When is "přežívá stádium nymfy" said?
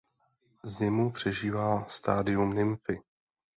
1.11-3.01